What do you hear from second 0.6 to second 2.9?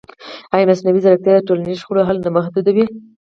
مصنوعي ځیرکتیا د ټولنیزو شخړو حل نه محدودوي؟